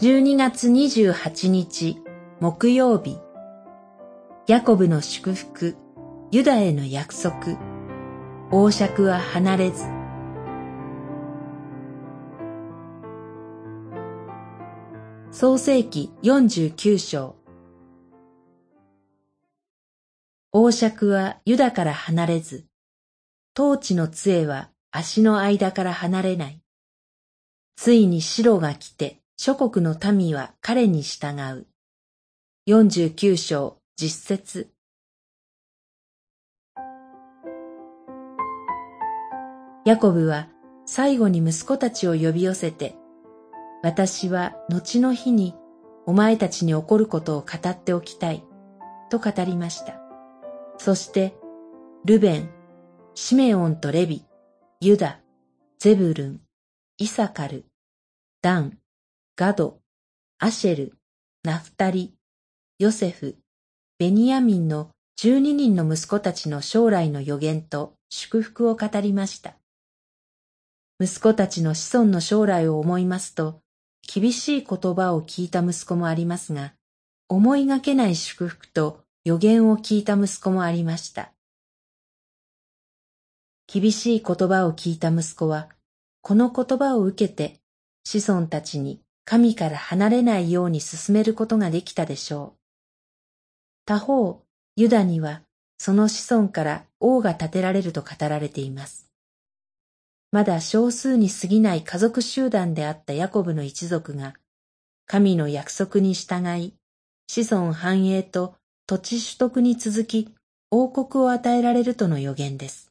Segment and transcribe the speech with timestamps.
[0.00, 2.02] 12月28日
[2.40, 3.16] 木曜日。
[4.48, 5.76] ヤコブの祝福
[6.32, 7.56] ユダへの約束。
[8.50, 9.84] 王爵は離れず。
[15.30, 17.36] 創世紀49章。
[20.50, 22.66] 王爵はユダから離れず、
[23.56, 26.60] 統治の杖は足の間から離れない。
[27.76, 31.66] ついに白が来て諸国の民は彼に従う。
[32.68, 34.70] 49章実節
[39.84, 40.48] ヤコブは
[40.86, 42.94] 最後に息子たちを呼び寄せて、
[43.82, 45.54] 私は後の日に
[46.06, 48.44] お前たちに起こることを語っておきたい、
[49.10, 50.00] と語りました。
[50.78, 51.34] そして、
[52.04, 52.50] ルベン、
[53.16, 54.24] シメオンとレビ、
[54.80, 55.18] ユダ、
[55.80, 56.40] ゼブルン、
[56.98, 57.66] イサカル、
[58.40, 58.78] ダン、
[59.36, 59.80] ガド、
[60.38, 60.92] アシェル、
[61.42, 62.14] ナフタリ、
[62.78, 63.36] ヨセフ、
[63.98, 69.56] ベニヤミンの十二人の息子たちの将来の予言と祝福を語りました。
[71.00, 73.60] 息子たちの子孫の将来を思いますと、
[74.06, 76.74] 厳しい言葉を聞いた息子もありますが、
[77.28, 81.32] 思いがけない祝福と予言を聞いた息子もありました。
[83.66, 85.70] 厳しい言葉を聞いた息子は、
[86.22, 87.58] この言葉を受けて、
[88.04, 92.58] 子孫たちに神から離れないように進めることができたでしょう。
[93.86, 94.42] 他方、
[94.76, 95.42] ユダには、
[95.78, 99.10] その子孫から王が建てられると語られています。
[100.30, 104.34] まだ少数に過ぎない家族集団であったヤコブの一族が、
[105.06, 106.74] 神の約束に従い、
[107.26, 108.54] 子孫繁栄と
[108.86, 110.34] 土地取得に続き
[110.70, 112.90] 王国を与えられるとの予言です。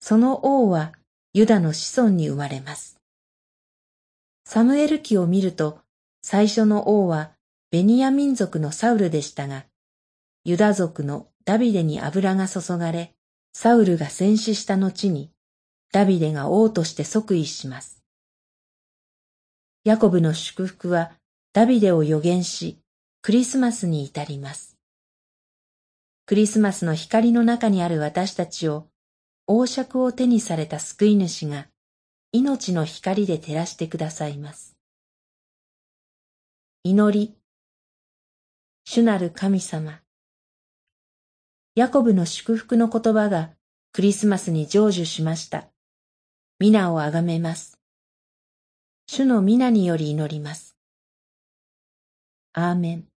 [0.00, 0.92] その王は
[1.32, 2.93] ユダの子孫に生まれます。
[4.44, 5.80] サムエル記を見ると
[6.22, 7.32] 最初の王は
[7.70, 9.64] ベニヤ民族のサウルでしたが、
[10.44, 13.14] ユダ族のダビデに油が注がれ、
[13.52, 15.30] サウルが戦死した後に
[15.92, 18.02] ダビデが王として即位します。
[19.84, 21.12] ヤコブの祝福は
[21.52, 22.78] ダビデを予言し、
[23.22, 24.76] クリスマスに至ります。
[26.26, 28.88] クリスマスの光の中にある私たちを
[29.46, 31.68] 王爵を手にされた救い主が
[32.36, 34.76] 命の光で照らしてくださいます。
[36.82, 37.36] 祈り、
[38.84, 40.00] 主なる神様。
[41.76, 43.52] ヤコブの祝福の言葉が
[43.92, 45.68] クリスマスに成就しました。
[46.58, 47.78] 皆をあがめます。
[49.06, 50.76] 主の皆により祈ります。
[52.52, 53.13] アーメン。